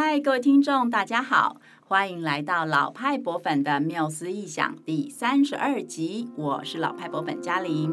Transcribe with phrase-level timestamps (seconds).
[0.00, 1.56] 嗨，各位听众，大家好，
[1.88, 7.92] 欢迎来到老派博粉的缪斯异想第三十二集，我是老派博粉嘉玲。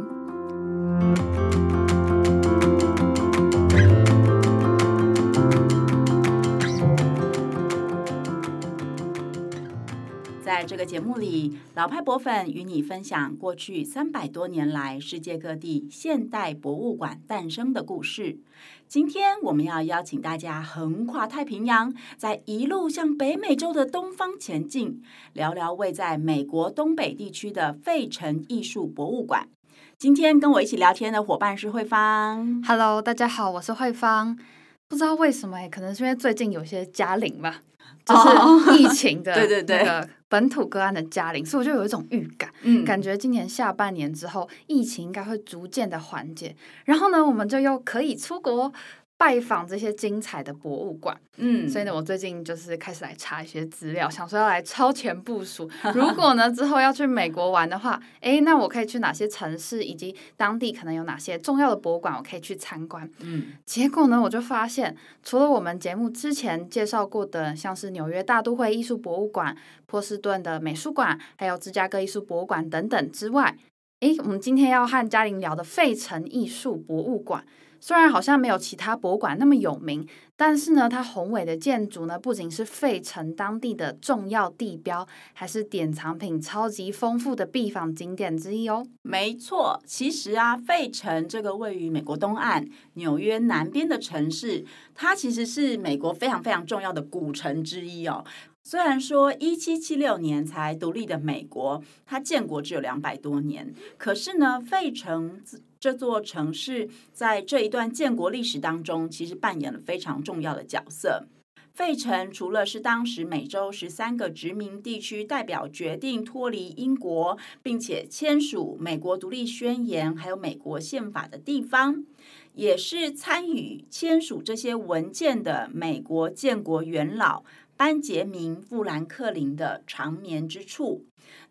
[10.56, 18.40] 在这个节目里，老派博粉与你分享过去三百多年来世界各地现代博物馆诞生的故事。
[18.88, 29.50] 今天我们要邀请大家横跨太平洋，在一路向北美洲的东方前进，聊聊位在美国东北地区的费城艺术博物馆。
[29.98, 32.64] 今天跟我一起聊天的伙伴是慧芳。
[32.66, 34.40] Hello，大家好，我是慧芳。
[34.88, 37.60] 不知道为什么哎，可能是因为最近有些嘉玲吧，
[38.06, 46.56] 就是疫情的 对对对，那个本土个案的嘉玲，所以我就有一种预感，嗯，感觉今年下半年之后，疫情应该会逐渐的缓解，
[46.86, 48.72] 然后呢，我们就又可以出国。
[49.18, 55.70] 拜访这些精彩的博物馆，嗯，所以呢，我最近就是开始来查一些资料，想说要来超前部署。
[55.96, 63.10] 如果呢之后要去美国玩的话，诶，那我可以去哪些城市，以及当地可能有哪些重要的博物馆，我可以去参观。
[63.22, 64.94] 嗯，结果呢，我就发现，
[65.24, 69.56] 除了我们节目之前介绍过的，像是纽约大都会艺术博物馆、
[69.86, 73.58] 波士顿的美术馆，还有芝加哥艺术博物馆等等之外，
[74.02, 77.46] 诶，我们今天要和嘉玲聊的费城艺术博物馆。
[77.80, 88.86] 虽然好像没有其他博物馆那么有名，但是呢，它宏伟的建筑呢，不仅是费城当地的重要地标，还是典藏品超级丰富的必访景点之一哦。
[89.02, 98.26] 没错，其实啊，费城这个位于美国东岸、纽约南边的城市，它其实是美国非常非常重要的古城之一哦。
[98.68, 105.40] 虽然说一七七六年才独立的美国，它建国只有两百多年，可是呢，费城
[105.80, 111.28] 这座城市在这一段建国历史当中，其实扮演了非常重要的角色。
[111.74, 122.06] 费城除了是当时美洲十三个殖民地区代表决定脱离英国，并且签署美国独立宣言，还有美国宪法的地方，
[122.54, 127.44] 也是参与签署这些文件的美国建国元老。
[127.78, 131.04] 班杰明·富兰克林的长眠之处。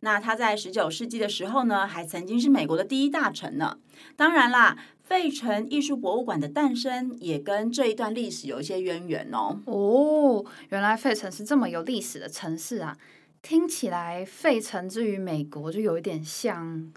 [0.05, 3.79] 那他在十九世纪的时候呢，还曾经是美国的第一大臣呢。
[4.17, 9.59] 当然啦，费城艺术博物馆的诞生也跟这一段历史有一些渊源哦。
[9.65, 12.97] 哦，原来费城是这么有历史的城市啊！
[13.41, 16.93] 听起来费城之于美国就有一点像。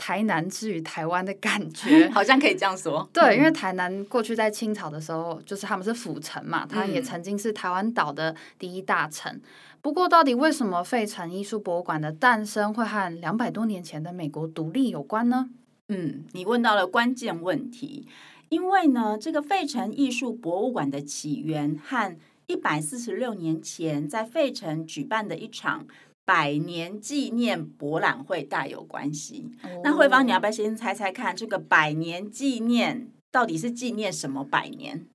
[0.00, 3.10] 台南之于台湾的感觉， 好像可以这样说。
[3.12, 9.40] 对，因为台南过去在清朝的时候，就是他们是府城嘛，它也曾经是台湾岛的第一大城。
[9.80, 15.50] 不过，到底为什么费城艺术博物馆的诞生会和两百多年前的美国独立有关呢？
[15.88, 18.06] 嗯，你问到了关键问题。
[18.48, 25.86] 因为呢，这个费城艺术博物馆的起源和一百四十六年前在费城举办的一场。
[26.28, 29.50] 百年纪念博览会大有关系。
[29.62, 29.80] Oh.
[29.82, 35.06] 那慧芳，你要不要先猜猜看，这个百年纪念到底是纪念什么百年？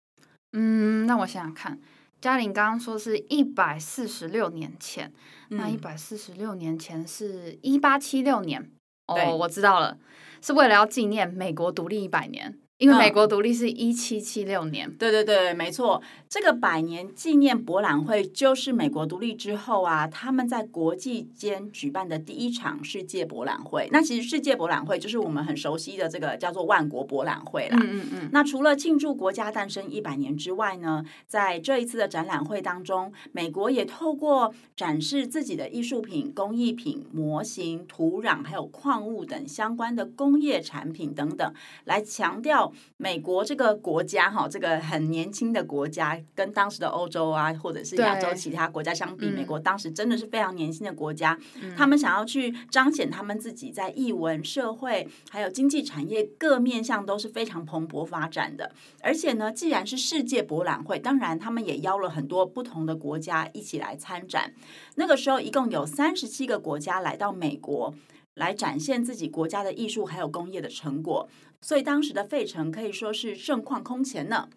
[0.53, 1.79] 嗯，那我想想看，
[2.23, 5.11] 嘉玲刚刚说是一百四十六年前，
[5.49, 8.71] 嗯、那一百四十六年前是一八七六年。
[9.07, 9.97] 哦，oh, 我知道了，
[10.41, 12.57] 是为了要纪念美国独立一百年。
[12.79, 16.01] 因为美国独立是一七七六年，对对对，没错。
[16.27, 23.87] 这个百年纪念博览会就是美国独立之后啊，他们在国际间举办的第一场世界博览会。
[23.91, 27.77] 那其实世界博览会就是我们很熟悉的这个叫做万国博览会啦。
[27.79, 28.29] 嗯嗯嗯。
[28.33, 41.53] 那除了庆祝国家诞生一百年之外呢，在这一次的展览会当中，美国也透过展示自己的艺术品、工艺品、模型、土壤还有矿物等相关的工业产品等等，
[41.85, 42.72] 来强调。
[42.97, 51.37] 美国这个国家哈，这个很年轻的国家，跟当时的欧洲啊，或者是亚洲其他国家相比，美国当时真的是非常年轻的国家。
[51.75, 58.71] 他们想要去彰显他们自己在艺文、社会还有经济产业各面向都是非常蓬勃发展的。
[59.01, 64.53] 而且呢，既然是世界博览会，当然他们也邀了很多不同的国家一起来参展。
[64.95, 67.93] 那个时候，一共有三十七个国家来到美国。
[68.35, 71.29] 来展现自己国家的艺术还有工业的成果，
[71.63, 74.49] 所以当时的费城可以说是盛况空前呢。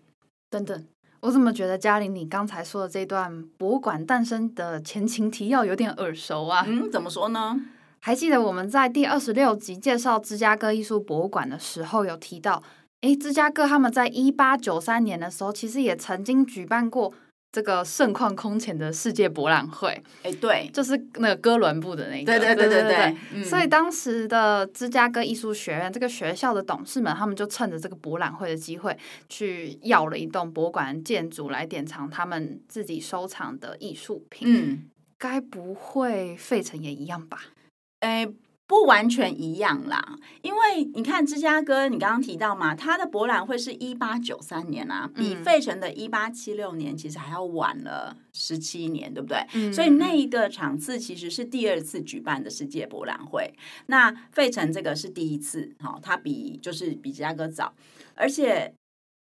[0.51, 0.85] 等等，
[1.21, 6.65] 我怎么觉得嘉玲你刚才说的这段博物馆诞生的前情提要有点耳熟啊？
[6.67, 7.61] 嗯，怎么说呢？
[8.01, 12.63] 还记得我们在第二十六集介绍芝加哥艺术博物馆的时候有提到，
[13.03, 17.13] 诶，芝加哥他们在一八九三年的时候其实也曾经举办过
[17.53, 28.97] 这个盛况空前的世界博览会，哎，对，就是那个哥伦布的那个，对对对对对，所以当时的芝加哥艺术学院这个学校的董事们，他们就趁着这个博览会的机会，
[29.29, 34.47] 去要了一栋博物馆建筑来典藏他们自己收藏的艺术品。
[34.47, 37.39] 嗯，该不会费城也一样吧？
[38.01, 38.29] 哎。
[38.69, 49.39] 不完全一样啦，因为你看芝加哥，你刚刚提到嘛，它的博览会是一八九三年啊，比费城的一八七六年其实还要晚了十七年，对不对？
[49.55, 49.73] 嗯。
[49.73, 53.55] 所以那一个场次其实是第二次举办的世界博览会，
[53.87, 57.73] 那费城这个是第一次，哦，它比就是比芝加哥早，
[58.17, 58.75] 而且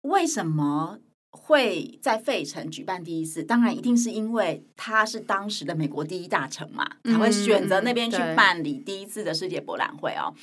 [0.03, 0.99] 为什么？
[1.31, 10.35] 会在费城举办第一次，当然一定是因为它是当时的美国第一大城嘛，才会选择那边去办理第一次的世界博览会哦。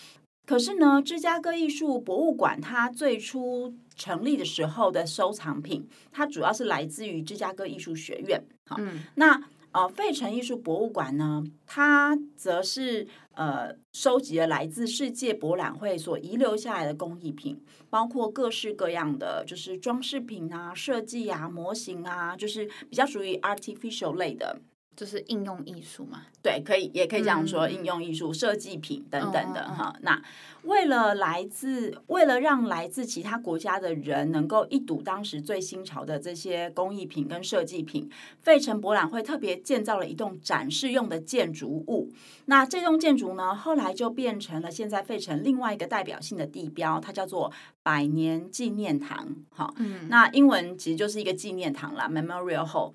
[0.45, 8.43] 可是呢，芝加哥艺术博物馆它最初成立的时候的收藏品，它主要是来自于芝加哥艺术学院。
[8.67, 8.79] 好，
[9.15, 9.41] 那。
[9.75, 24.61] 呃，费城艺术博物馆呢，它则是呃收集了来自世界博览会所遗留下来的工艺品，包括各式各样的，就是装饰品啊、设计啊、模型啊，就是比较属于 artificial 类的。
[24.95, 29.95] 就是应用艺术嘛，对，可以也可以这样说，嗯、应用艺术、设计品等等的哈、哦。
[30.01, 30.21] 那
[30.63, 38.09] 为了来自，为了让来自其他国家的人能够一睹当时最新潮的这些工艺品跟设计品，
[38.39, 42.09] 费城博览会特别建造了一栋展示用的建筑物。
[42.45, 47.51] 那这栋建筑呢，后来就变成了现在费城另外一个代表性的地标，它叫做
[47.83, 49.35] 百年纪念堂。
[49.49, 52.93] 哈、嗯，那英文其实就是一个纪念堂啦，Memorial Hall。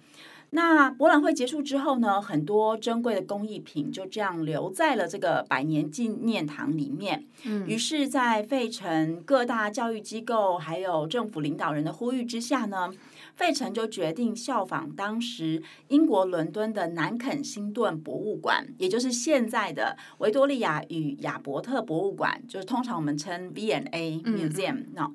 [0.52, 7.24] 那博览会结束之后呢，很多珍贵的工艺品就这样留在了这个百年纪念堂里面。
[7.44, 12.92] 嗯，于是，在费城各大教育机构还有政府领导人的呼吁之下呢，
[13.36, 25.14] 费城就决定效仿当时英国伦敦的南肯辛顿博物馆，也就是现在的维多利亚与亚伯特博物馆，就是通常我们称 V&A Museum，那、嗯、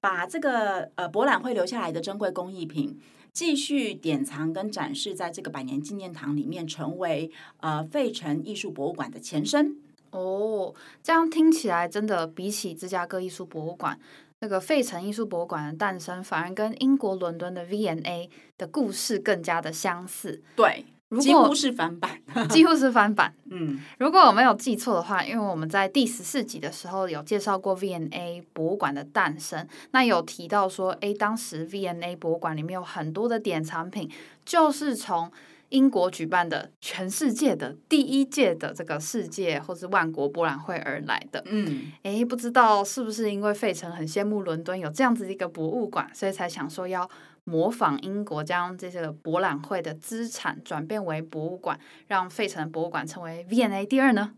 [0.00, 2.96] 把这个呃博览会留下来的珍贵工艺品。
[3.36, 9.76] 继续典藏跟展示在这个百年纪念堂里面，成为呃费城艺术博物馆的前身。
[10.10, 14.00] 哦，这样听起来真的比起芝加哥艺术博物馆，
[14.40, 20.42] 那个费城艺术博物馆的诞生，反而跟英国伦敦的 V&A 的故事更加的相似。
[20.56, 20.86] 对。
[21.20, 22.10] 几乎是翻版，
[22.48, 23.32] 几乎是翻版。
[23.48, 34.10] 嗯，如果我没有记错的话，因为我们在第十四集的时候有介绍过 V&A 博物馆的诞生，那有提到说，诶，当时 V&A 博物馆里面有很多的典藏品，
[34.44, 35.30] 就是从
[35.68, 41.40] 英国举办的全世界的第一届的这个世界或是万国博览会而来的。
[41.46, 47.08] 嗯，诶，不知道是不是因为费城很羡慕伦敦有这样子一个博物馆，所以才想说要。
[47.48, 51.78] 模仿英国将这些博览会的资产转变为博物馆，
[52.08, 54.34] 让费城博物馆成为 V&A 第二呢？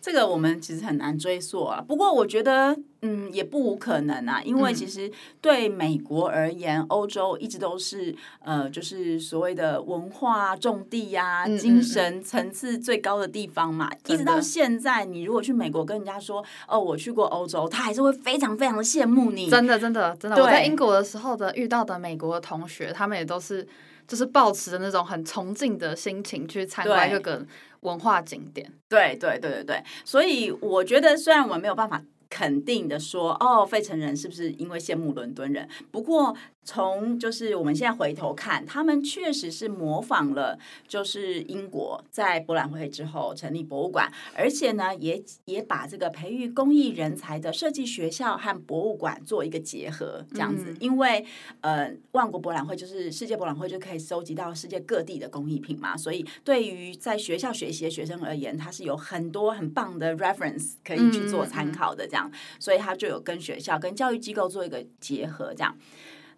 [0.00, 1.84] 这个我们其实很难追溯啊。
[1.86, 4.40] 不过我觉得，嗯，也不无可能啊。
[4.42, 5.10] 因为其实
[5.40, 8.14] 对美国而言，欧洲一直都是
[8.44, 13.90] 呃，就是所谓的文化重地呀、啊，精神层次最高的地方嘛。
[14.06, 19.50] 一直到现在，你如果去美国跟人家说，哦，我去过欧洲，他还是会非常非常的羡慕你。
[19.50, 20.42] 真的，真的，真的。
[20.42, 23.66] 我在英国的时候的遇到的美国的同学，他们也都是
[24.08, 27.46] 就是抱持的那种很崇敬的心情去参观这个。
[27.82, 32.02] 文化景点，对对对对对，所以我觉得虽然我们没有办法。
[32.30, 35.66] 肯定的说，哦，费城人是不是因为羡慕伦敦人？
[35.90, 36.36] 不过
[36.68, 50.66] 从就是我们现在回头看，他们确实是模仿了，就是英国在博览会之后成立博物馆，而且呢，也也把这个培育工艺人才的设计学校和博物馆做一个结合，这样子。
[50.72, 51.24] 嗯、因为
[51.62, 62.30] 呃，万国博览会就是世界博览会就可以收集到世界各地的工艺品嘛，所以对于在学校学习的学生而言，它是有很多很棒的 reference 可以去做参考的，这样。
[62.58, 65.74] 所以他就有跟学校、跟教育机构做一个结合，这样。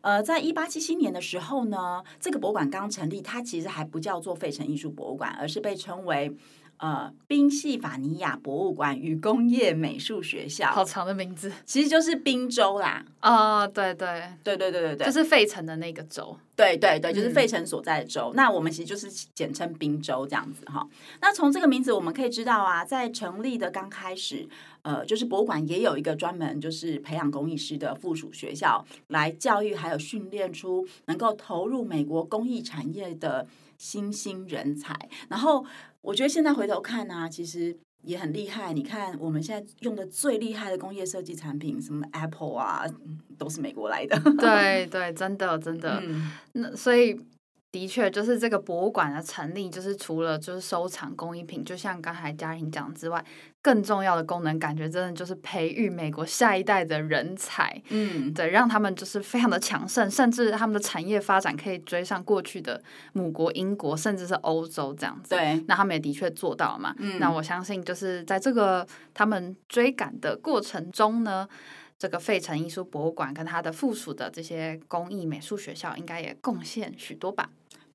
[0.02, 6.34] 呃，在一八七七年的时候呢，这个博物馆刚成立，它其实还不叫做费城艺术博物馆，而是被称为。
[6.82, 13.04] 呃，宾夕法尼亚博物馆与工业美术学校，好长的名字，其实就是宾州啦。
[13.18, 16.34] 啊、哦，对对对对对对对，就是费城的那个州。
[16.56, 18.30] 对对对，就是费城所在的州。
[18.32, 20.88] 嗯、那我们其实就是简称宾州这样子哈。
[21.20, 24.48] 那从这个名字我们可以知道啊，在成立的刚开始，
[24.82, 33.46] 呃，就是博物馆也有一个专门就是培养工艺师的附属学校，来教育还有训练出能够投入美国工艺产业的
[33.78, 34.94] 新兴人才，
[35.28, 35.64] 然后。
[36.02, 38.72] 我觉得现在回头看啊，其实也很厉害。
[38.72, 42.86] 你看我们现在用的最厉害的工业设计产品，什么 Apple 啊，
[43.36, 44.18] 都是美国来的。
[44.38, 46.02] 对对，真的真的。
[46.02, 47.14] 嗯、那所以
[47.72, 53.24] 的确，就是这个博物馆的成立，就是除了就是收藏工艺品，就像刚才嘉玲讲之外，
[53.62, 65.30] 更重要的功能，感觉真的就是培育美国下一代的人才，嗯，对，让他们就是非常的强盛，甚至他们的产业发展可以追上过去的母国英国，甚至是欧洲这样子。
[65.30, 66.92] 对，那他们也的确做到了嘛。
[66.98, 68.84] 嗯，那我相信就是在这个
[69.14, 71.48] 他们追赶的过程中呢。
[72.00, 77.50] 这个费城艺术博物馆跟它的附属的这些工艺美术学校，应该也贡献许多吧？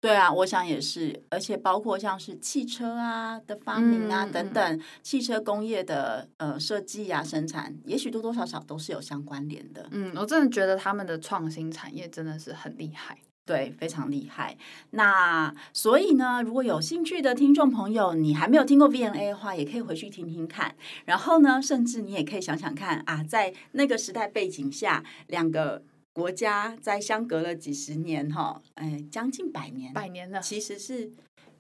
[0.06, 9.88] 对啊，我想也是，而且包括像是汽车啊的发明啊、嗯、等等，汽车工业的呃设计啊生产，也许多多少少都是有相关联的。
[9.90, 13.18] 嗯，我真的觉得他们的创新产业真的是很厉害。
[13.48, 14.56] 对，非常厉害。
[14.92, 20.76] 那所以呢，如果有兴趣的听众朋友，你还没有听过 VNA 的话，也可以回去听听看。
[21.06, 25.84] 然后呢，甚至你也可以想想看啊，在那个时代背景下，两个
[26.16, 30.40] 国家在相隔了几十年，哈，哎，将近百年，百年了。
[30.40, 31.12] 其实是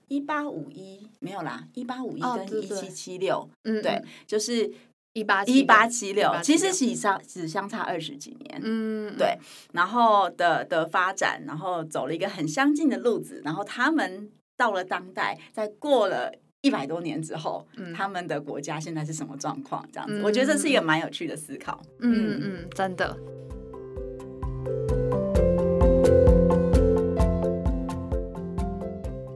[0.07, 4.73] 一八五一没有啦，一八五一跟一七七六，嗯，对，就是。
[5.17, 9.39] 一八一八七六，其实只相只相差二十几年，嗯，对，
[9.71, 19.87] 然后的的发展，然后走了一个很相近的路子，然后他们到了当代，在过了一百多年之后，嗯，他们的国家现在是什么状况？
[19.89, 23.17] 这样子，嗯，我觉得这是一个蛮有趣的思考，嗯嗯，真的。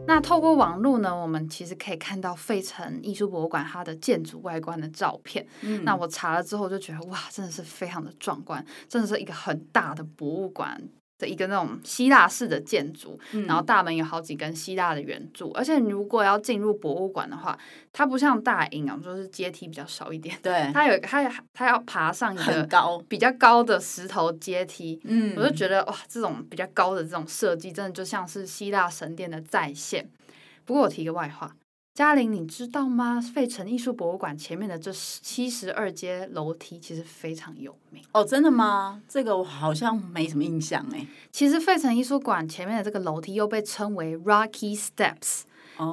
[0.10, 5.46] 那透过网络呢，我们其实可以看到费城艺术博物馆它的建筑外观的照片。
[5.62, 10.82] 嗯，那我查了之后就觉得，哇，真的是非常的壮观，真的是一个很大的博物馆。
[11.20, 17.56] 的一个那种希腊式的建筑，嗯，然后大门有好几根希腊的圆柱，而且你如果要进入博物馆的话，
[17.92, 30.10] 它不像大英啊，就是阶梯比较少一点，对，它有它它要爬上一个高比较高的石头阶梯，嗯，我就觉得哇，这种比较高的这种设计，真的就像是希腊神殿的再现。
[30.66, 31.54] 不过我提个外话。
[32.00, 33.20] 嘉玲，你知道吗？
[33.20, 39.02] 费城艺术博物馆前面的这七十二阶楼梯其实非常有名哦，真的吗？
[39.06, 41.06] 这个我好像没什么印象哎。
[41.30, 45.42] 其实费城艺术馆前面的这个楼梯又被称为 Rocky Steps。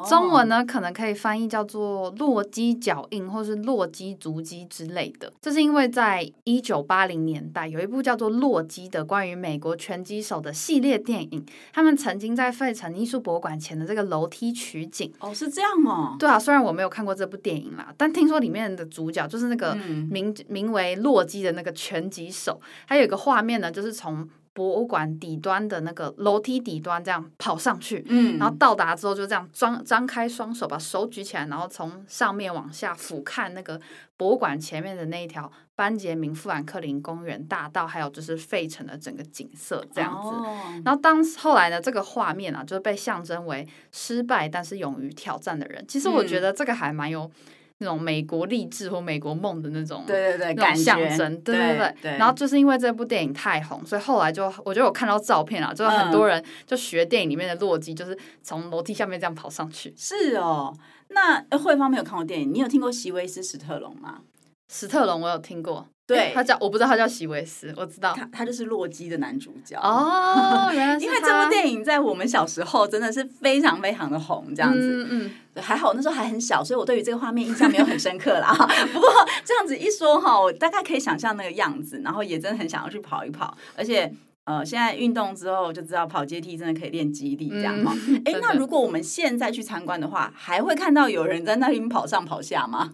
[0.08, 5.32] 中文呢，可能可以翻译叫做“洛基脚印”或是“洛基足迹”之类的。
[5.40, 15.12] 这是因为在一九八零年代，有一部叫做《洛基》的关于美国拳击手的系列电影，他们曾经在费城艺术博物馆前的这个楼梯取景。
[15.20, 16.16] 哦，是这样哦。
[16.18, 24.28] 对啊，虽然我没有看过这部电影啦，但听说里面的主角就是那个名、嗯、名为洛基的那个拳击手，还有一个画面呢，就是从。
[24.56, 33.78] 博物馆底端的那个楼梯底端，这样跑上去，嗯，然后到达之后就这样张张开双手，把手举起来，然后从上面往下俯瞰那个
[34.16, 40.28] 博物馆前面的那一条班杰明富兰克林公园大道，还有就是费城的整个景色这样子。
[40.28, 45.84] 哦、然后当后来呢，这个画面啊，就被象征为失败但是勇于挑战的人。
[45.86, 47.30] 其实我觉得这个还蛮有。
[47.78, 52.16] 那种美国励志或美国梦的那种，对对对，那种象征，对对对，对。
[52.18, 59.92] 然后就是因为这部电影太红，所以后来就我觉得我看到照片啊，就很多人就学电影里面的洛基，就是从楼梯下面这样跑上去。
[59.96, 60.74] 是哦，
[61.08, 64.20] 那慧芳没有看过电影，你有听过席维斯·史特龙吗？
[64.68, 65.86] 史特龙我有听过。
[66.06, 71.04] 对， 他叫我不知道他叫席维斯，我知道他他就是洛基的男主角哦， 原来是。
[71.04, 78.52] 因为这部电影在我们小时候真的是非常非常的红，这样子，嗯嗯，还好那时候还很小，所以我对于这个画面印象没有很深刻啦。
[78.92, 79.10] 不过
[79.44, 84.12] 这样子一说哈，我大概可以想象那个样子，然后也真的很想要去跑一跑，而且
[84.44, 87.92] 呃，现在运动之后就知道跑阶梯真的可以练肌力，这样哈。
[88.24, 92.92] 哎、嗯，那如果我们现在去参观的话，还会看到有人在那里跑上跑下吗？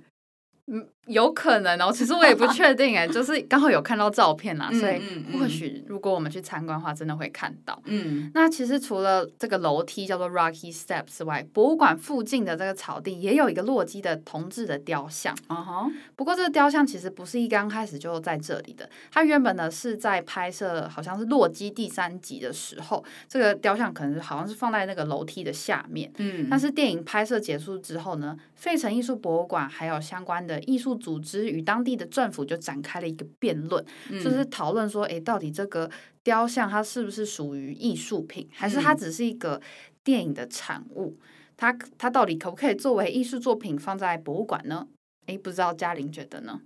[0.66, 1.92] 嗯，有可能哦。
[1.92, 5.00] 其实我也不确定哎， 就是刚好有看到照片啦，所以
[5.32, 7.80] 或许如果我们去参观的话，真的会看到。
[7.86, 15.36] 嗯，那其实除了这个楼梯叫做 Rocky Steps 之外，博物馆附近的这个草地也有一个洛基的同志的雕像。
[15.48, 26.10] 哦哈，不过这个雕像其实不是一刚开始就在这里的，它原本呢是在拍摄好像是洛基第三集的时候，这个雕像可能好像是放在那个楼梯的下面。
[26.18, 30.60] 嗯，但是电影拍摄结束之后呢，费城艺术博物馆还有相关的。
[30.62, 35.90] 艺术组织与当地的政府就展开了一个辩论，嗯、就是讨论说，诶，到底这个
[36.22, 39.60] 雕像它是不是属于艺术品，还是它只是一个
[40.02, 41.18] 电影的产物？
[41.56, 44.88] 它它到底可不可以作为艺术作品放在博物馆呢？
[45.26, 46.60] 诶，不知道嘉玲觉得呢？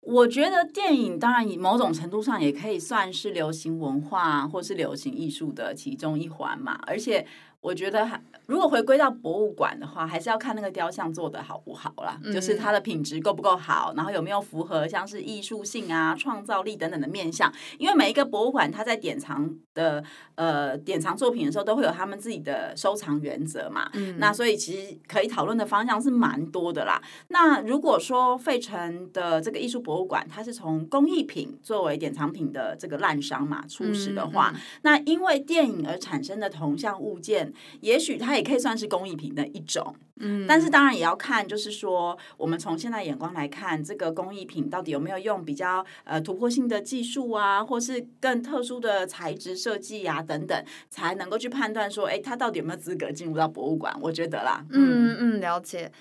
[0.00, 7.26] 我觉得电影当然以某种程度上也可以算是流行文化或是流行艺术的其中一环嘛，而且。
[7.62, 8.18] 我觉得还。
[8.50, 17.52] 如果回归到博物馆的话，还是要看那个雕像做的好不好啦，嗯、就是它的品质够不够好，然后有没有符合像是艺术性啊、创造力等等的面向。
[17.78, 20.02] 因为每一个博物馆，它在典藏的
[20.34, 23.88] 呃典藏作品的时候，都会有他们自己的收藏原则嘛。
[23.92, 27.00] 嗯、那所以其实可以讨论的方向是蛮多的啦。
[27.28, 34.52] 那如果说费城的这个艺术博物馆，它是从工艺品作为典藏品的这个滥觞嘛出始的话，
[34.82, 38.39] 那因为电影而产生的铜像物件，也许它也。
[38.40, 53.94] 也可以算是工艺品的一种，嗯，但是当然也要看，就是说，我们从现在眼光来看，这个工艺品到底有没有用比较呃突破性的技术啊，或是更特殊的材质设计啊等等，才能够去判断说，哎，它到底有没有资格进入到博物馆？
[54.00, 55.92] 我觉得啦，嗯嗯，了解。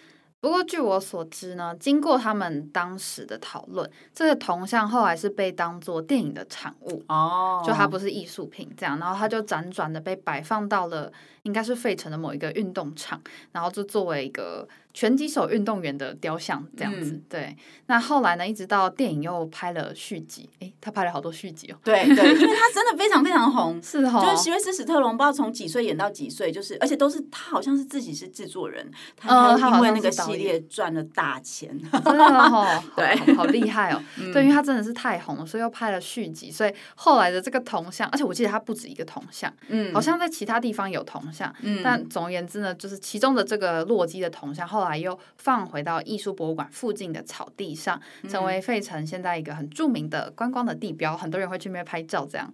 [0.41, 11.11] 不过据我所知呢，经过他们当时的讨论，这个铜像后来是被当做电影的产物哦，就它不是艺术品这样，然后它就辗转的被摆放到了
[11.43, 14.67] 应该是费城的某一个运动场，然后就作为一个。
[14.93, 17.55] 拳击手运动员的雕像这样子，嗯、对。
[17.85, 18.47] 那后来呢？
[18.47, 21.77] 一直到电影又拍了续集，诶，他拍了好多续集哦。
[21.83, 24.21] 对对，因为他真的非常非常红， 是哦。
[24.23, 34.03] 就是席维斯·史特龙，不知道从几岁演到几岁，就是而且都是他好像是自己是制作人，他因为那个系列赚了大钱，嗯、真的哦， 对，好厉害哦。
[34.19, 52.25] 嗯、对，因为他真的是太红了，所以又拍了续集，所以后来的这个铜像，而且我记得他不止一个铜像，嗯，好像在其他地方有铜像，嗯，但总而言之呢，就是其中的这个洛基的铜像后来又放回到艺术博物馆附近的草地上，成为费城现在一个很著名的观光的地标，很多人会去那边拍照。
[52.25, 52.53] 这样，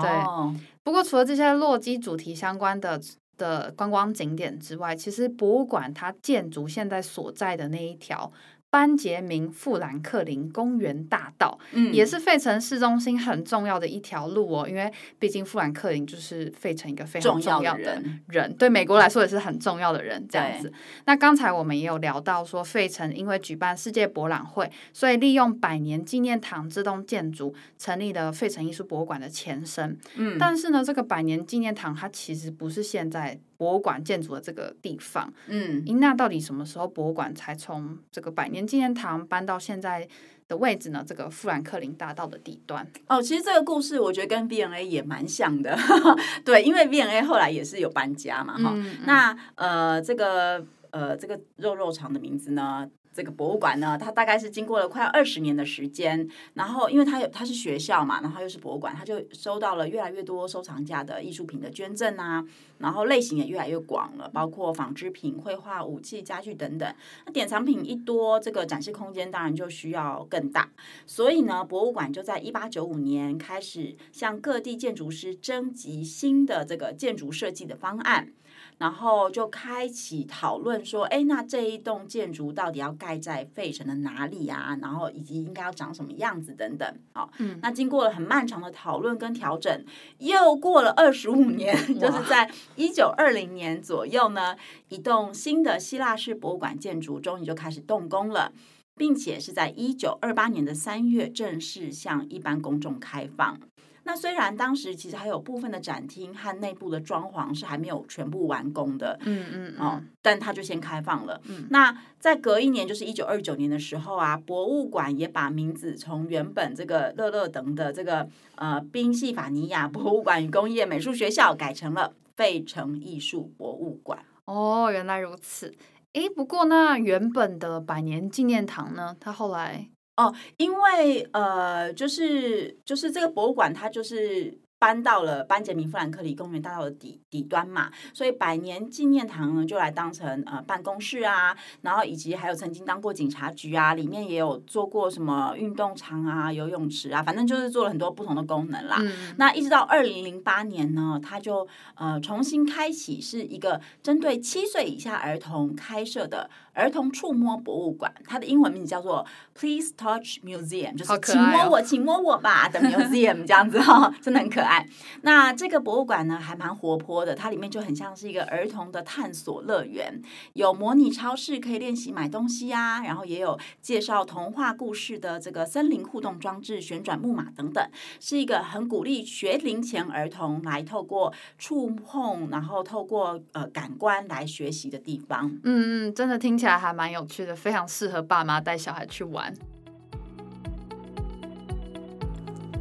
[0.00, 0.10] 对。
[0.10, 3.00] 哦、不过除了这些洛基主题相关的
[3.36, 8.32] 的观光景点之外，其实博物馆它建筑现在所在的那一条。
[8.76, 14.68] 班杰明富兰克林公园大道，嗯，也是费城市中心很重要的一条路哦。
[14.68, 20.22] 因为毕竟富兰克林就是费城一个非常重要的人，人对美国来说也是很重要的人。
[20.28, 20.70] 这样子，
[21.06, 29.98] 那刚才我们也有聊到说，费城因为举办世界博览会，所以利用百年纪念堂这栋建筑，成立了费城艺术博物馆的前身。
[30.16, 33.40] 嗯，但是呢，这个百年纪念堂它其实不是现在。
[33.56, 40.06] 博物馆建筑的这个地方，嗯，那到底什么时候博物馆才从这个百年纪念堂搬到现在
[40.48, 41.04] 的位置呢？
[41.06, 42.86] 这个富兰克林大道的底端。
[43.08, 45.76] 哦，其实这个故事我觉得跟 B N A 也蛮像的，
[46.44, 48.98] 对，因为 V&A 后来也是有搬家嘛，哈、嗯。
[49.06, 52.88] 那呃，这个呃，这个肉肉肠的名字呢？
[53.16, 62.44] 这个博物馆呢，它大概是经过了快二十年的时间，然后因为它有它是学校嘛，然后又是博物馆，它就收到了越来越多收藏家的艺术品的捐赠啊，
[62.76, 66.94] 然后类型也越来越广了，包括纺织品、绘画、武器、家具等等。
[67.24, 70.68] 那典藏品一多，这个展示空间当然就需要更大，
[71.06, 78.34] 所以呢，博物馆就在一八九五年开始向各地建筑师征集新的这个建筑设计的方案。
[78.78, 84.76] 然后就开启讨论说，哎，那这一栋建筑到底要盖在费城的哪里啊？
[84.82, 86.98] 然后以及应该要长什么样子等等。
[87.12, 89.84] 好，嗯，那经过了很漫长的讨论跟调整，
[90.18, 94.56] 又过了二十五年， 就是在一九二零年左右呢，
[94.90, 98.52] 一栋新的希腊式博物馆建筑终于就开始动工了，
[98.94, 103.58] 并且是在一九二八年的三月正式向一般公众开放。
[104.06, 111.40] 那虽然当时其实还有部分的展厅和内部的装潢是还没有全部完工的，嗯嗯，嗯哦，但它就先开放了。
[111.48, 124.20] 嗯，那在隔一年，就是一九二九年的时候啊，博物馆也把名字从原本这个乐乐等的这个呃宾夕法尼亚博物馆与工业美术学校改成了费城艺术博物馆。
[124.44, 125.74] 哦，原来如此。
[126.12, 129.16] 诶，不过那原本的百年纪念堂呢？
[129.18, 129.88] 它后来。
[130.16, 134.58] 哦，因为呃，就是就是这个博物馆，它就是。
[134.78, 148.98] 搬到了班杰明富兰克林公园大道的底底端嘛，所以百年纪念堂呢就来当成呃办公室啊，然后以及还有曾经当过警察局啊，里面也有做过什么运动场啊、游泳池啊，反正就是做了很多不同的功能啦。
[149.00, 164.86] 嗯、那一直到二零零八年呢，它就呃重新开启，是一个针对七岁以下儿童开设的儿童触摸博物馆，它的英文名字叫做 Please Touch Museum，就是请摸我，请摸我吧的 museum 这样子哈、哦， 真的很可爱。
[165.22, 170.20] 那这个博物馆呢，还蛮活泼的，它里面就很像是一个儿童的探索乐园，
[170.52, 177.88] 有模拟超市可以练习买东西呀、啊，然后也有介绍童话故事的这个森林互动装置、旋转木马等等，
[178.20, 185.50] 是一个很鼓励学龄前儿童来透过触碰，然后透过呃感官来学习的地方。
[185.64, 189.52] 嗯嗯，真的听起来还蛮有趣的，非常适合爸妈带小孩去玩。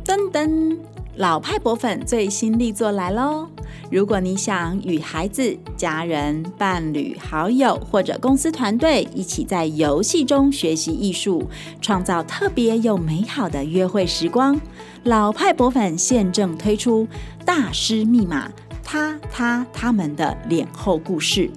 [0.05, 0.77] 噔噔。
[1.17, 3.47] 老派博粉最新力作来喽！
[3.89, 14.59] 如果你想与孩子、家人、伴侣、好友或者公司团队一起在游戏中学习艺术，创造特别又美好的约会时光，
[15.03, 17.07] 老派博粉现正推出
[17.45, 18.51] 《大师密码：
[18.83, 21.47] 他、他、他们的脸后故事》。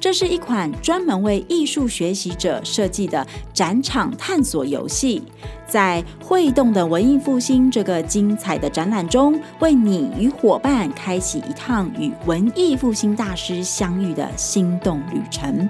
[0.00, 5.22] 这是一款专门为艺术学习者设计的展场探索游戏，
[5.66, 15.68] 在会动的文艺复兴这个精彩的展览中，为你与伙伴开启一趟与文艺复兴大师相遇的心动旅程。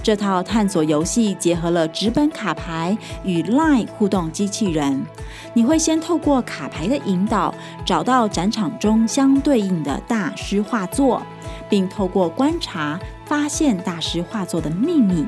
[0.00, 5.04] 这套探索游戏结合了纸本卡牌与 LINE 互动机器人，
[5.52, 7.52] 你会先透过卡牌的引导，
[7.84, 11.20] 找到展场中相对应的大师画作，
[11.68, 12.98] 并透过观察。
[13.24, 15.26] 发现大师画作的秘密，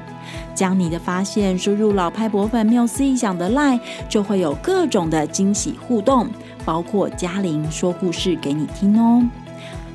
[0.55, 6.26] 将你的发现输入老派博粉缪斯异想的 LINE，就会有各种的惊喜互动，
[6.64, 9.22] 包括嘉玲说故事给你听哦。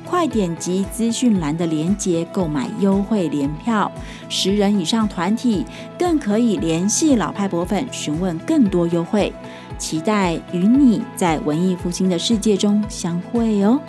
[0.04, 3.90] 快点击资讯栏的链接购买优惠联票，
[4.28, 5.66] 十人以上团体
[5.98, 9.32] 更可以联系老派博粉询问更多优惠，
[9.78, 13.80] 期待与你在文艺复兴的世界中相会哦。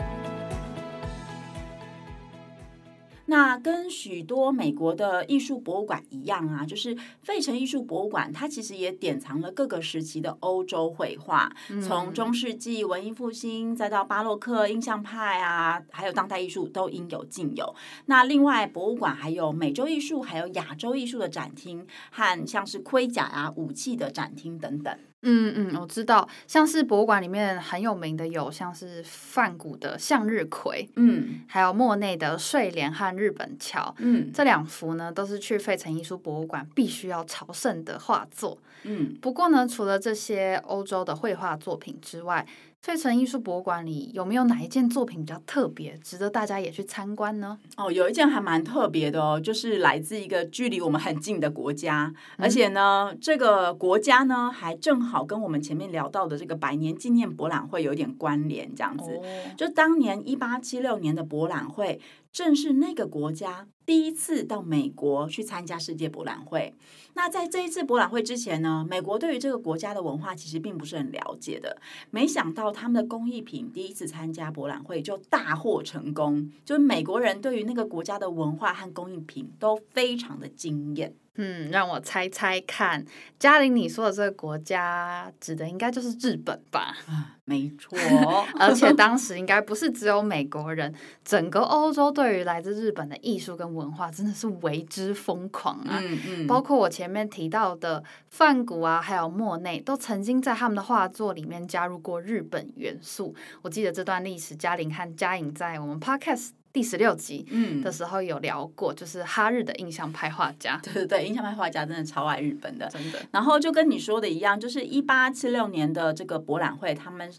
[3.28, 11.52] 那跟许多美国的艺术博物馆一样啊，就是费城艺术博物馆，它其实也典藏了各个时期的欧洲绘画，
[11.86, 17.76] 从中世纪、文艺复兴，再到巴洛克、印象派啊，还有当代艺术都应有尽有。
[18.06, 24.98] 那另外，博物馆还有美洲艺术，还有亚洲艺术的展厅，和像是盔甲啊、武器的展厅等等。
[25.24, 42.46] 嗯嗯，我知道，像是博物馆里面很有名的有像是梵谷的向日葵，嗯，还有莫内的睡莲和日本桥，嗯，这两幅呢都是去费城艺术博物馆必须要朝圣的画作，嗯，不过呢，除了这些欧洲的绘画作品之外，
[42.88, 47.60] 费城艺术博物馆里有没有哪一件作品比较特别，值得大家也去参观呢？
[47.76, 59.18] 哦，有一件还蛮特别的哦，就是来自一个距离我们很近的国家，嗯、而且呢，这个国家呢还正好跟我们前面聊到的这个百年纪念博览会有点关联，这样子。
[59.18, 59.22] 哦、
[59.58, 62.00] 就当年一八七六年的博览会。
[62.38, 66.72] 正是那个国家第一次到美国去参加世界博览会。
[67.16, 71.82] 那在这一次博览会之前呢，美国对于这个国家的文化其实并不是很了解的。
[72.12, 81.16] 没想到他们的工艺品第一次参加博览会就大获成功，就是美国人对于那个国家的文化和工艺品都非常的惊艳。
[81.38, 83.06] 嗯，让我猜猜看，
[83.40, 86.96] 嘉玲，你说的这个国家指的应该就是日本吧？
[87.08, 87.98] 啊，没错，
[88.60, 96.00] 而且当时应该不是只有美国人，整个欧洲对于来自日本的艺术跟文化真的是为之疯狂啊！
[96.02, 103.34] 嗯嗯，包括我前面提到的梵谷啊，还有莫内，都曾经在他们的画作里面加入过日本元素。
[103.62, 106.50] 我记得这段历史，嘉玲和嘉颖在我们 Podcast。
[106.78, 107.44] 第十六集
[107.84, 113.20] 的时候有聊过，嗯、就是哈日的印象派画家， 对对对，印象派画家真的超爱日本的，真的。
[113.32, 117.34] 然后就跟你说的一样，就是一八七六年的这个博览会，他们。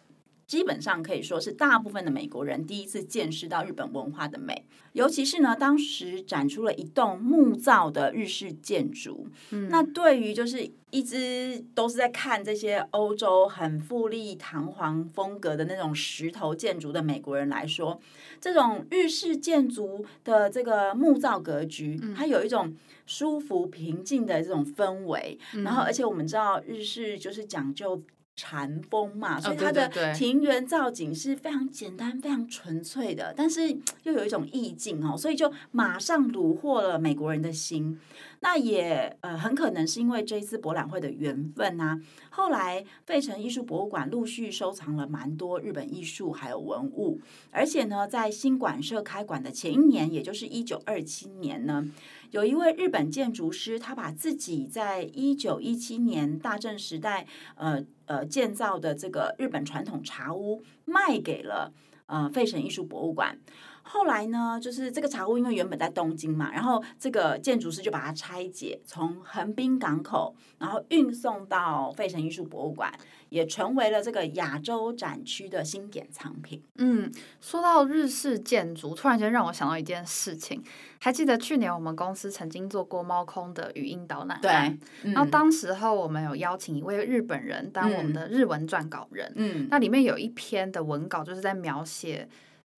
[0.49, 9.29] 基本上可以说是大部分的美国人第一次见识到日本文化的美，尤其是呢，当时展出了一栋木造的日式建筑。
[9.51, 18.01] 嗯，那对于就是一直都是在看这些欧洲很富丽堂皇风格的那种石头建筑的美国人来说，
[18.41, 25.39] 这种日式建筑的这个木造格局，它有一种舒服平静的这种氛围。
[25.63, 28.03] 然后，而且我们知道日式就是讲究。
[28.39, 37.99] 禅风嘛，所以它的庭园造景是非常简单、非常纯粹的，但是 又有一种意境哦，所以就马上虏获了美国人的心。
[38.41, 47.21] 那也呃很可能是因为这一次博览会的缘分呐、啊，后来费城艺术博物馆陆续收藏了蛮多日本艺术还有文物，
[47.51, 51.85] 而且呢，在新馆舍开馆的前一年，也就是一九二七年呢。
[52.31, 61.73] 有一位日本建筑师，他把自己在一九一七年大正时代，呃呃建造的这个日本传统茶屋卖给了
[62.07, 63.39] 呃费城艺术博物馆。
[63.91, 72.93] 后来呢，就是这个茶屋因为原本在东京嘛，然后这个建筑师就把它拆解，从横滨港口，然后运送到费城艺术博物馆，
[73.31, 76.63] 也成为了这个亚洲展区的新典藏品。
[76.77, 80.63] 嗯，说到日式建筑，突然间让我想到一件事情，
[81.01, 84.51] 还记得去年我们公司曾经做过猫空的语音导览，对，
[85.05, 92.29] 嗯、然后当时候我们有邀请一位日本人当我们的日文撰稿人，嗯，那里面有一篇的文稿就是在描写。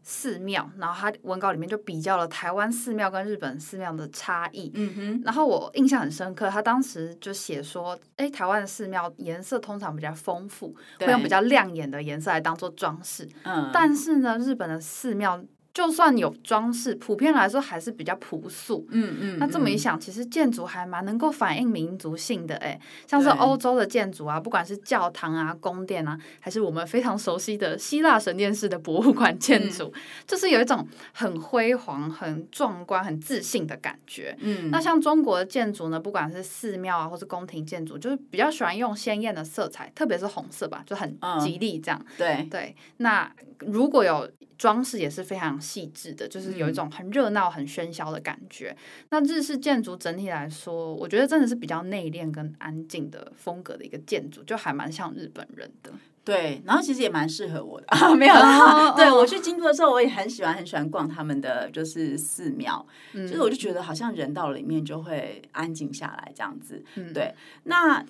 [0.02, 4.70] 寺庙，然后他文稿里面就比较了台湾寺庙跟日本寺庙的差异。
[4.74, 13.28] 嗯哼，然后我印象很深刻，他当时就写说，哎，台湾的寺庙颜色通常比较丰富，会用比较亮眼的颜色来当做装饰。
[13.44, 15.42] 嗯，但是呢，日本的寺庙。
[15.72, 18.86] 就算有装饰，普遍来说还是比较朴素。
[18.90, 29.92] 嗯嗯，那这么一想，其实建筑还蛮能够反映民族性的诶，像是欧洲的建筑啊，不管是教堂啊、宫殿啊，还是我们非常熟悉的希腊神殿式的博物馆建筑，
[30.26, 34.36] 就是有一种很辉煌、很壮观、很自信的感觉。
[34.40, 42.04] 嗯，那像中国的建筑呢，不管是寺庙啊，或是宫廷建筑，就是比较喜欢用鲜艳的色彩，特别是红色吧，就很吉利这样。
[42.18, 44.28] 对对，那如果有。
[44.60, 48.76] 装饰也是非常细致的，就是有一种很热闹、很喧嚣的感觉。
[48.76, 55.90] 嗯、那日式建筑整体来说，我觉得真的是比较内敛跟安静的风格的一个建筑，就还蛮像日本人的。
[56.22, 58.92] 对，然后其实也蛮适合我的，啊、 没有啦。
[58.94, 66.84] 对，我去京都的时候，我也很喜欢很喜欢逛他们的就是寺庙，嗯、就是我就觉得好像人到里面就会安静下来这样子。
[66.96, 68.04] 嗯、对，那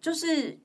[0.00, 0.56] 就是。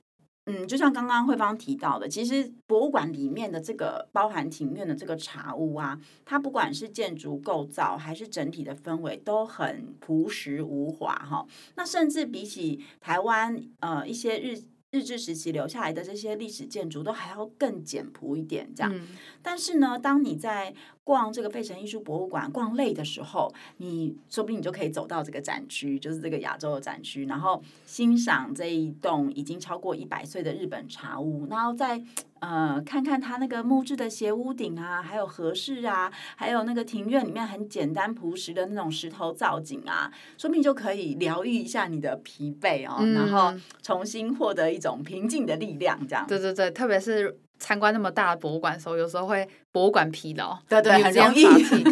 [0.48, 11.46] 嗯，就像刚刚慧芳提到的，其实博物馆里面的这个包含庭院的这个茶屋啊，它不管是建筑构造还是整体的氛围都很朴实无华哈。
[11.76, 14.58] 那甚至比起台湾呃一些日
[14.90, 18.90] 日治时期留下来的这些历史建筑，都还要更简朴一点这样。
[18.94, 19.06] 嗯、
[19.42, 20.74] 但是呢，当你在
[21.08, 31.98] 逛这个费城艺术博物馆逛累的时候，你说不定你就可以走到这个展区，就是这个亚洲的展区，然后欣赏这一栋已经超过一百岁的日本茶屋，然后再
[32.40, 46.26] 呃看看它那个木质的斜屋顶啊，还有和室啊，还有那个庭院里面很简单朴实的那种石头造景啊，说不定就可以疗愈一下你的疲惫哦，嗯、然后重新获得一种平静的力量，这样。
[46.28, 47.40] 对对对，特别是。
[47.58, 51.44] 参观那么大的博物馆的时候，有时候会博物馆疲劳，对对，很容易。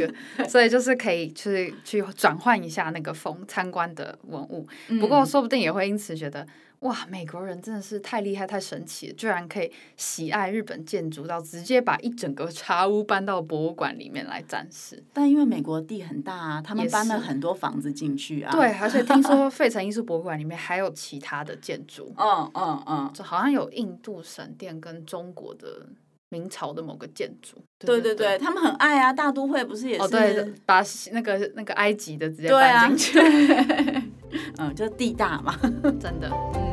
[0.48, 4.66] 所以就是可以去去转换一下那个风，参观的文物。
[4.88, 6.46] 嗯、不过说不定也会因此觉得。
[6.86, 15.02] 哇，美国人真的是太厉害、太神奇了，居然可以喜爱日本建筑到直接把一整个茶屋搬到博物馆里面来展示。
[15.12, 18.52] 但因为美国地很大啊，他们搬了很多房子进去啊。
[18.52, 22.14] 对，而且听说 费城艺术博物馆里面还有其他的建筑。
[22.16, 25.86] 嗯嗯嗯，就好像有印度神殿跟中国的
[26.28, 27.56] 明朝的某个建筑。
[27.78, 30.02] 对对对，他们很爱啊，大都会不是也是？
[30.02, 33.18] 哦，对，把那个那个埃及的直接搬进去。
[34.58, 35.56] 嗯，就地大嘛，
[36.00, 36.65] 真的。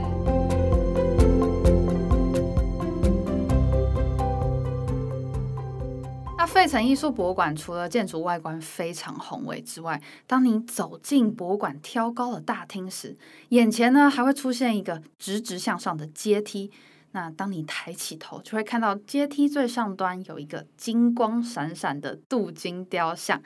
[6.43, 16.69] 那费城艺术博物馆除了建筑外观非常宏伟之外，当你走进博物馆挑高的大厅时，眼前呢还会出现一个直直向上的阶梯。
[17.11, 23.41] 那当你抬起头，就会看到阶梯最上端有一个金光闪闪的镀金雕像。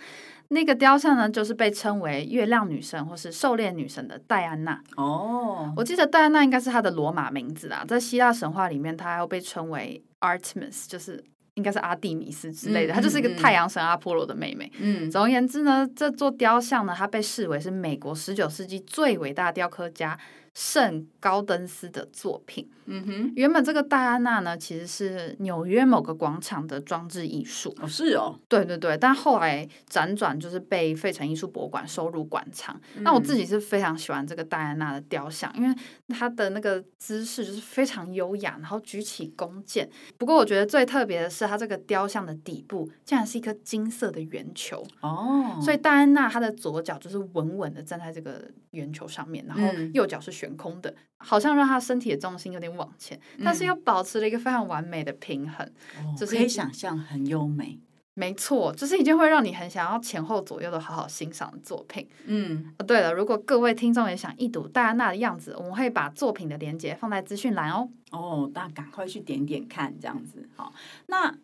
[0.48, 4.82] 那个雕像呢，就是被称为月亮女神或是狩猎女神的戴安娜。
[4.96, 11.24] 哦，我记得戴安娜应该是她的罗马名字啊，在希腊神话里面，她还要被称为 Artemis，就是。
[11.58, 14.72] 应该是阿蒂米斯之类的，她、嗯、就是一个太阳神阿波罗的妹妹。
[14.80, 20.18] 嗯，总而言之呢，这座雕像呢，它被视为是美国十九世纪最伟大雕刻家
[20.58, 22.68] 圣高登斯的作品。
[22.90, 27.76] 嗯哼，原本这个戴安娜呢，其实是纽约某个广场的装置艺术。
[27.80, 32.80] 哦，是哦，对对对，但后来辗转就是被费城艺术博物馆收入馆藏。
[32.96, 35.76] 嗯、那我自己是非常喜欢这个戴安娜的雕像，因为
[36.08, 39.88] 她的那个姿势就是非常优雅，然后举起弓箭。
[40.18, 44.84] 不过我觉得最特别的是，它这个雕像的底部竟然是一颗金色的圆球。
[45.02, 49.62] 哦，所以戴安娜她的左脚就是稳稳的站在这个圆球上面，然后
[49.94, 50.90] 右脚是悬空的。
[50.92, 55.66] 嗯好像让他身体的重心有点往前，嗯、但是又保持了一个非常完美的平衡，
[55.98, 57.80] 哦、就是可以想象很优美。
[58.14, 62.08] 没错，就是一件会让你很想要前后左右的好好欣赏的作品。
[62.26, 67.90] 嗯，对了，如果各位听众也想一睹戴安娜的样子，我们会把作品的链接放在资讯栏哦。
[68.12, 70.72] 哦，大家赶快去点点看，这样子好。
[71.08, 71.36] 那。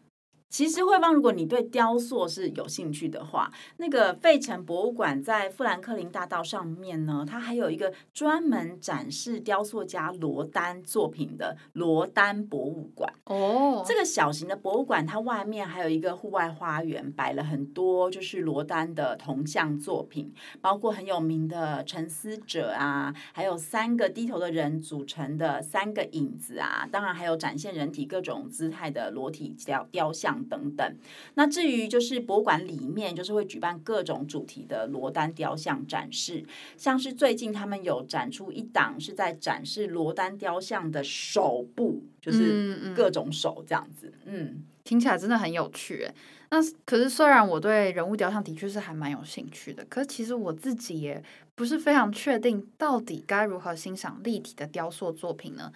[0.53, 13.11] 其实慧芳，如果你对雕塑是有兴趣的话，那个费城博物馆在富兰克林大道上面呢，它还有一个专门展示雕塑家罗丹作品的罗丹博物馆。
[13.25, 30.42] 哦，这个小型的博物馆，它外面还有一个户外花园，摆了很多就是罗丹的铜像作品，包括很有名的沉思者啊，还有三个低头的人组成的三个影子啊，当然还有展现人体各种姿态的裸体雕雕像。
[30.47, 30.97] 等等，
[31.35, 36.45] 那至于就是博物馆里面就是会举办各种主题的罗丹雕像展示，
[36.77, 46.07] 像是最近他们有展出一档是在展示罗丹雕像的手部，就是各种手这样子，嗯，听起来真的很有趣。
[46.49, 51.23] 那可是虽然我对人物雕像的确是还蛮有兴趣的，可是其实我自己也
[51.55, 55.71] 不是非常确定到底该如何欣赏立体的雕塑作品呢？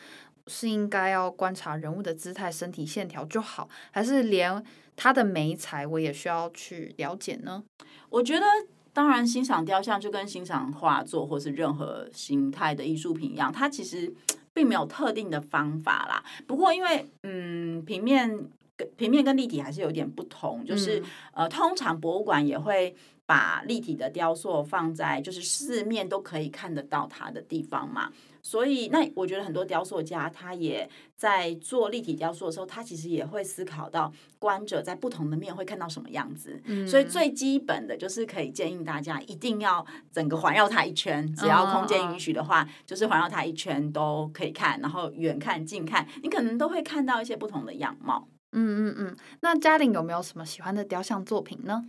[0.48, 4.64] 是应该要观察人物的姿态、身体线条就好，还是连
[4.96, 7.64] 他的眉材我也需要去了解呢？
[8.10, 8.46] 我觉得，
[8.94, 14.12] 当然欣赏雕像就跟欣赏画作或是任何形态的艺术品一样，它其实
[14.54, 16.24] 并没有特定的方法啦。
[16.48, 18.50] 不过，因为嗯，平面
[18.96, 28.12] 平面跟立体还是有点不同，就是、嗯、呃，通常博物馆也会把立体的雕塑放在就是四面都可以看得到它的地方嘛。
[28.44, 34.10] 所以，那我觉得很多雕塑家他也在做立体雕塑的时候，他其实也会思考到
[34.40, 36.62] 观者在不同的面会看到什么样子。
[36.64, 48.30] 嗯，所以最基本的就是可以建议大家一定要整个环绕它一圈，只要空间允许的话，就是环绕它一圈都可以看，然后远看近看，你可能都会看到一些不同的样貌。
[48.54, 51.84] 嗯嗯嗯，那嘉玲有没有什么喜欢的雕像作品呢？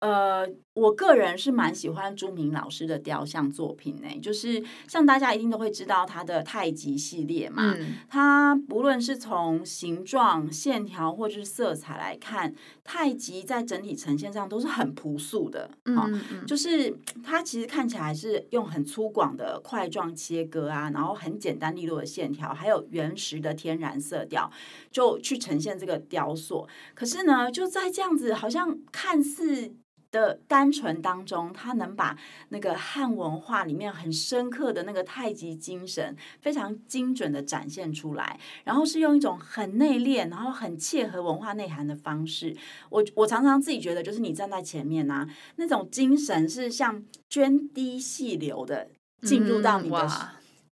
[0.00, 24.50] 呃，我个人是蛮喜欢朱明老师的雕像作品呢，就是像大家一定都会知道他的太极系列嘛，嗯、他不论是从形状、线条或者是色彩来看，太极在整体呈现上都是很朴素的，嗯，就是它其实看起来是用很粗犷的块状切割啊，然后很简单利落的线条，还有原石的天然色调，
[24.90, 26.66] 就去呈现这个雕塑。
[26.94, 29.72] 可是呢，就在这样子，好像看似。
[30.14, 32.16] 的单纯当中，他能把
[32.50, 42.56] 那个汉文化里面很深刻的那个太极精神非常精准的展现出来，然后是用一种很内敛，然后很切合文化内涵的方式。
[42.90, 48.88] 我我常常自己觉得，就是你站在前面啊，那种精神是像涓滴细流的
[49.22, 50.08] 进入到你的。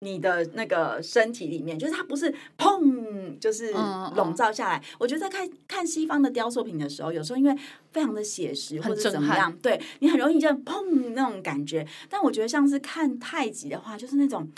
[0.01, 3.71] 嗯你的那个身体里面，就是它不是砰，就是
[4.15, 4.79] 笼罩下来。
[4.79, 7.55] 嗯嗯、我觉得在看看西方的雕塑品的时候，有时候因为
[7.93, 11.87] 非常的写实或者怎么样，对你很容易就砰那种感觉。
[12.09, 14.49] 但我觉得像是看太极的话，就是那种。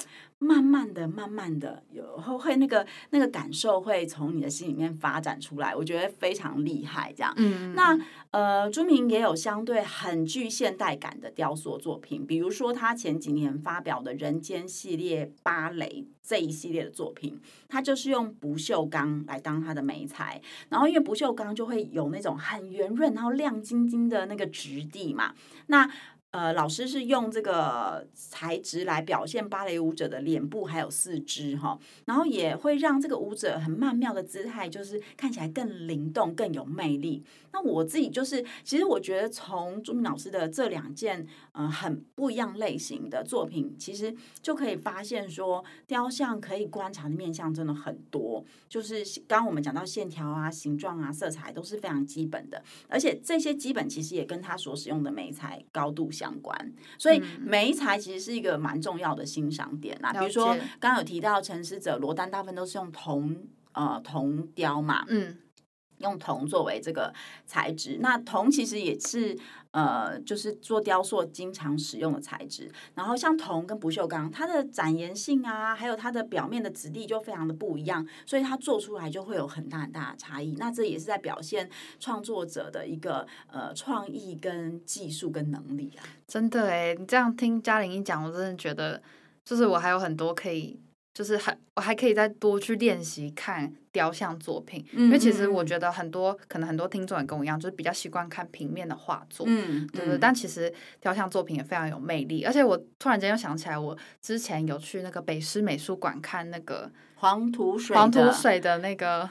[0.42, 7.12] 慢慢的，慢慢的，有会会那个那个感受会从你的心里面发展出来，我觉得非常厉害。
[7.16, 7.96] 这样，嗯，那
[8.32, 25.34] 呃，朱明也有相对很具现代感的雕塑作品，比如说他前几年发表的人间系列芭蕾这一系列的作品，他就是用不锈钢来当他的媒材，然后因为不锈钢就会有那种很圆润然后亮晶晶的那个质地嘛，
[25.68, 25.88] 那。
[26.32, 37.22] 呃，老师是用这个材质来表现芭蕾舞者的脸部还有四肢哈，然后也会让这个舞者很曼妙的姿态，就是看起来更灵动、更有魅力。
[37.52, 48.42] 那我自己就是，其实我觉得从朱明老师的这两件呃很不一样类型的作品，其实就可以发现说，雕像可以观察的面向真的很多。
[48.70, 56.72] 就是刚刚我们讲到线条啊、形状啊、色彩都是非常基本的，而且这些基本其实也跟他所使用的媒材高度相关。
[56.98, 60.12] 所以媒材其实是一个蛮重要的欣赏点啦。
[60.12, 63.36] 比如说刚刚有提到陈思者罗丹，大部分都是用铜
[63.72, 65.38] 呃铜雕嘛，嗯。
[65.98, 67.14] 用铜作为这个
[67.46, 69.38] 材质，那铜其实也是
[69.72, 72.70] 呃，就是做雕塑经常使用的材质。
[72.94, 80.54] 然后像铜跟不锈钢，它的展延性啊，还有它的表面的质地就非常的不一样，所以它做出来就会有很大很大的差异。
[80.58, 86.00] 那这也是在表现创作者的一个呃创意跟技术跟能力啊。
[86.26, 89.02] 真的哎，你这样听嘉玲一讲，我真的觉得
[89.44, 90.78] 就是我还有很多可以。
[91.14, 100.18] 就是还我还可以再多去练习看雕像作品，嗯、因为其实我觉得很多可能很多听众也跟我一样，就是比较习惯看平面的画作，嗯，对对。
[100.18, 109.28] 但其实雕像作品也非常有魅力，而且我突然间又想起来，我之前有去那个北师美术馆看那个黄土水黄土水的那个。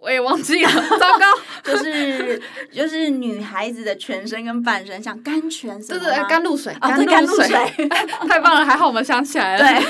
[0.00, 1.26] 我也忘记了， 糟糕，
[1.64, 2.40] 就是
[2.72, 7.48] 就是女孩子的全身跟半身像甘泉什么，对对，甘露水，甘露水，
[8.28, 9.80] 太棒了，还好我们想起来了，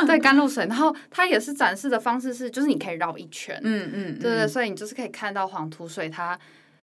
[0.00, 6.38] 对，对，甘露水，然后它也是展示的方式是，就是你可以绕一圈，嗯嗯，对对，所以你就是可以看到黄土水它。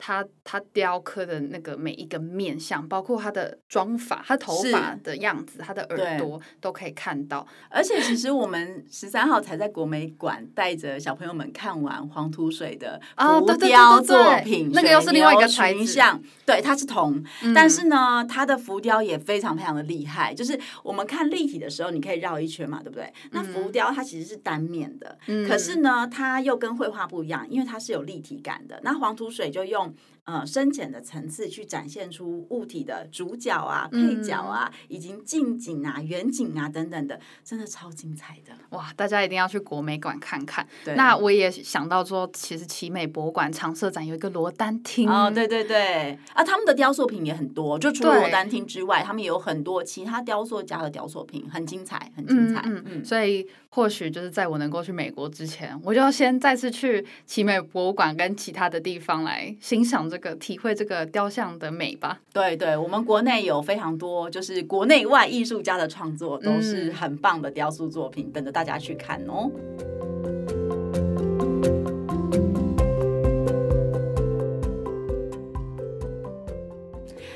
[0.01, 7.45] 他他雕刻的那个每一个面相，包括他的妆法、他头发的样子、他的耳朵，都可以看到。
[7.69, 16.19] 而且，其实我们十三号才在国美馆带着小朋友们看完黄土水的浮雕作品，那个又是另外一个材像。
[16.45, 20.33] 对，它是铜，嗯、但是呢，它的浮雕也非常非常的厉害。
[20.33, 23.13] 就是我们看立体的时候，你可以绕一圈嘛，对不对？
[23.31, 28.79] 那浮雕它其实是单面的，嗯、可是呢，它又跟绘画不一样，因为它是有立体感的。
[28.81, 29.88] 那黄土水就用。
[30.31, 38.93] 呃深浅的层次去展现出物体的主角啊、配角啊，嗯、以及近景啊、远景啊等等的，真的超精彩的哇！
[38.95, 40.67] 大家一定要去国美馆看看。
[40.85, 52.61] 对，那我也想到说，其实奇美博物馆常设展有一个罗丹厅哦，对对对，啊，他们的雕塑品也很多，就除了罗丹厅之外，他们也有很多其他雕塑家的雕塑品，很精彩，很精彩。
[52.65, 62.19] 嗯嗯，嗯，所以或许就是在我能够去美国之前，我就要先再次去奇美博物馆跟其他的地方来欣赏这个、体会这个雕像的美吧。
[62.31, 69.49] 对对，我们国内有非常多，就是国内外艺术家的创作都是很棒的雕塑作品，嗯、等着大家去看哦。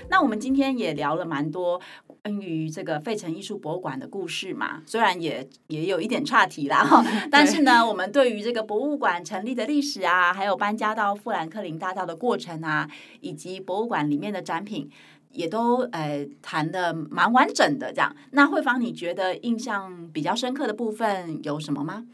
[0.10, 1.82] 那我们今天也聊了蛮多
[2.24, 14.90] 关于这个费城艺术博物馆的故事嘛，虽然也也有一点岔题啦哈， 但是呢，我们对于这个博物馆成立的历史啊，还有搬家到富兰克林大道的过程啊，以及博物馆里面的展品，
[15.32, 17.92] 也都呃谈的蛮完整的。
[17.92, 22.06] 这样，那慧芳，你觉得印象比较深刻的部分有什么吗？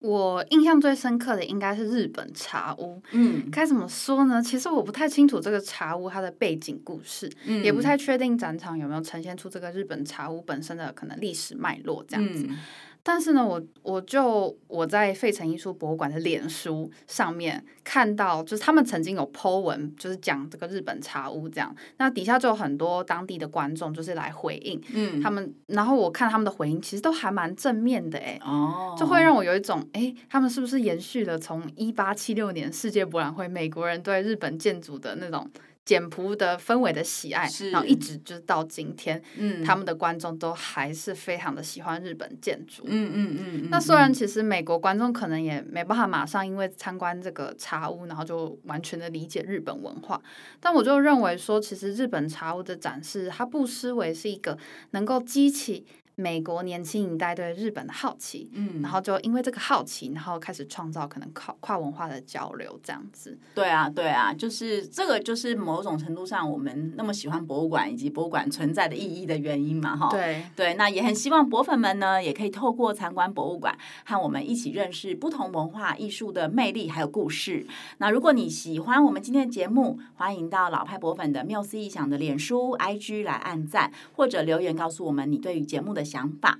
[0.00, 3.00] 我印象最深刻的应该是日本茶屋。
[3.12, 4.42] 嗯，该怎么说呢？
[4.42, 12.46] 其实我不太清楚这个茶屋它的背景故事，嗯，也不太确定展场有没有呈现出这个日本茶屋本身的可能历史脉络这样子。
[12.48, 12.58] 嗯
[13.02, 21.74] 但是呢，我我就我在费城艺术博物馆的脸书上面看到，就是他们曾经有 po 文，就是讲这个日本茶屋这样。
[21.96, 35.50] 那底下就有很多当地的观众就是来回应，嗯，他们，然后我看他们的回应，其实都还蛮正面的，哎，哦，就会让我有一种，哎，他们是不是延续了从一八七六年世界博览会美国人对日本建筑的那种。
[35.90, 43.68] 简朴的氛围的喜爱，然后一直就是到今天，嗯，他们的观众都还是非常的喜欢日本建筑，嗯嗯嗯。
[43.72, 50.22] 那虽然其实美国观众可能也没办法马上因为参观这个茶屋，然后就完全的理解日本文化，
[50.60, 54.56] 但我就认为说，其实日本茶屋的展示，它不失为是一个
[54.92, 55.84] 能够激起。
[56.20, 63.38] 美国年轻一代对日本的好奇，嗯，然后就因为这个好奇，然后开始创造可能跨跨文化的交流，这样子。
[63.54, 70.08] 对啊，对啊，就是这个，就是某种程度上我们那么喜欢博物馆以及博物馆存在的意义的原因嘛，哈。
[70.10, 77.66] 对对，那也很希望博粉们呢，也可以透过参观博物馆，和我们一起认识不同文化艺术的魅力还有故事。
[77.98, 86.58] 那如果你喜欢我们今天的节目，欢迎到老派博粉的缪斯臆想的脸书、IG 来按赞，或者留言告诉我们你对于节目的想法。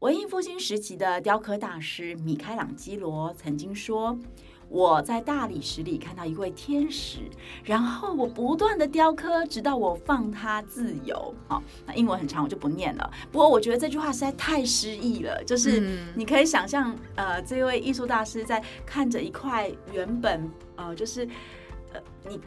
[0.00, 4.18] 文艺复兴时期的雕刻大师米开朗基罗曾经说
[4.68, 7.20] ：“我在大理石里看到一位天使，
[7.62, 13.08] 然后我不断的雕刻，直到我放他自由。”好，那英文很长，我就不念了。
[13.30, 21.28] 不过我觉得这句话实在太诗意了，就是你可以想象，呃，这位艺术大师在看着一块原本，呃，就是，
[21.92, 22.40] 呃，你。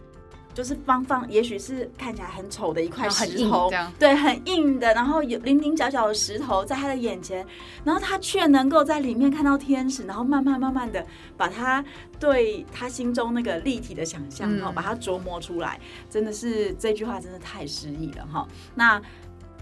[0.55, 7.45] 就是方方，也许是看起来很丑的一块石头，对，很硬的，然后有零零角角的石头在他的眼前，
[7.83, 11.83] 然后他却能够在里面看到天使，然后慢慢慢慢的把他
[12.17, 15.77] 对他心中那个立体的想象，然后把它琢磨出来，
[16.09, 18.47] 真的是这句话真的太诗意了哈。
[18.75, 19.01] 那。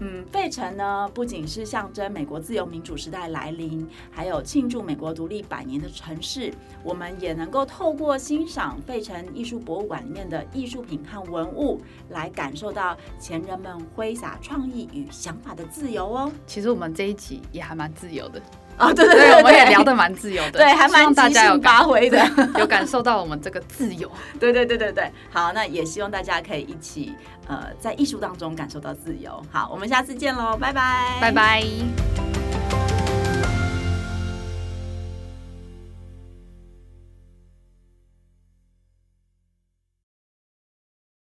[0.00, 6.52] 嗯，费城呢，不仅是象征美国自由民主时代来临，还有庆祝美国独立百年的城市。
[6.82, 11.80] 我们也能够透过欣赏费城艺术博物馆里面的艺术品和文物，
[12.10, 16.32] 来感受到前人们挥洒创意与想法的自由哦。
[16.44, 18.42] 其实我们这一集也还蛮自由的。
[18.76, 22.18] 啊、哦，对对对，对，我们也聊得蛮自由的，对，还蛮即兴发挥的，
[22.58, 24.10] 有感受到我们这个自由。
[24.40, 27.14] 对对对对对，好，那也希望大家可以一起
[27.46, 29.40] 呃，在艺术当中感受到自由。
[29.52, 32.63] 好，我们下次见喽，拜拜，拜拜。